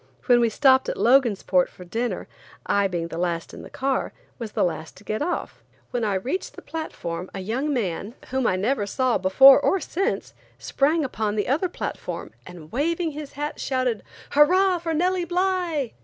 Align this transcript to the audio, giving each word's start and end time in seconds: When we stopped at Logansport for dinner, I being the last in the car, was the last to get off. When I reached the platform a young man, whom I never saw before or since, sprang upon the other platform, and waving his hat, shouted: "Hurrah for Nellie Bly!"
When 0.25 0.39
we 0.39 0.49
stopped 0.49 0.89
at 0.89 0.97
Logansport 0.97 1.69
for 1.69 1.85
dinner, 1.85 2.27
I 2.65 2.87
being 2.87 3.09
the 3.09 3.19
last 3.19 3.53
in 3.53 3.61
the 3.61 3.69
car, 3.69 4.13
was 4.39 4.53
the 4.53 4.63
last 4.63 4.97
to 4.97 5.03
get 5.03 5.21
off. 5.21 5.61
When 5.91 6.03
I 6.03 6.15
reached 6.15 6.55
the 6.55 6.63
platform 6.63 7.29
a 7.35 7.39
young 7.39 7.71
man, 7.71 8.15
whom 8.29 8.47
I 8.47 8.55
never 8.55 8.87
saw 8.87 9.19
before 9.19 9.59
or 9.59 9.79
since, 9.79 10.33
sprang 10.57 11.03
upon 11.05 11.35
the 11.35 11.47
other 11.47 11.69
platform, 11.69 12.31
and 12.47 12.71
waving 12.71 13.11
his 13.11 13.33
hat, 13.33 13.59
shouted: 13.59 14.01
"Hurrah 14.31 14.79
for 14.79 14.95
Nellie 14.95 15.23
Bly!" 15.25 15.93